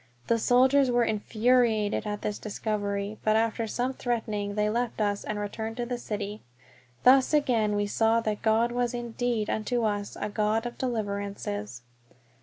The 0.25 0.39
soldiers 0.39 0.89
were 0.89 1.03
infuriated 1.03 2.07
at 2.07 2.23
this 2.23 2.39
discovery; 2.39 3.19
but 3.23 3.35
after 3.35 3.67
some 3.67 3.93
threatening 3.93 4.55
they 4.55 4.67
left 4.67 4.99
us 4.99 5.23
and 5.23 5.37
returned 5.37 5.77
to 5.77 5.85
the 5.85 5.99
city. 5.99 6.41
Thus 7.03 7.35
again 7.35 7.75
we 7.75 7.85
saw 7.85 8.19
that 8.21 8.41
God 8.41 8.71
was 8.71 8.95
indeed 8.95 9.47
unto 9.47 9.83
us 9.83 10.17
a 10.19 10.27
"God 10.27 10.65
of 10.65 10.79
deliverances." 10.79 11.83